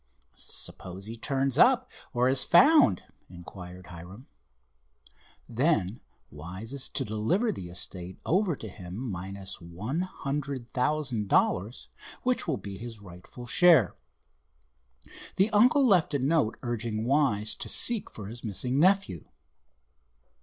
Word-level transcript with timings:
"Suppose 0.33 1.05
he 1.05 1.15
turns 1.15 1.59
up 1.59 1.91
or 2.11 2.27
is 2.27 2.43
found?" 2.43 3.03
inquired 3.29 3.85
Hiram. 3.85 4.25
"Then 5.47 5.99
Wise 6.31 6.73
is 6.73 6.89
to 6.89 7.05
deliver 7.05 7.51
the 7.51 7.69
estate 7.69 8.17
over 8.25 8.55
to 8.55 8.67
him 8.67 8.95
minus 8.95 9.61
one 9.61 9.99
hundred 9.99 10.67
thousand 10.67 11.27
dollars, 11.29 11.89
which 12.23 12.47
will 12.47 12.57
be 12.57 12.79
his 12.79 12.99
rightful 12.99 13.45
share. 13.45 13.93
The 15.35 15.51
uncle 15.51 15.85
left 15.85 16.15
a 16.15 16.17
note 16.17 16.57
urging 16.63 17.05
Wise 17.05 17.53
to 17.53 17.69
seek 17.69 18.09
for 18.09 18.25
his 18.25 18.43
missing 18.43 18.79
nephew." 18.79 19.25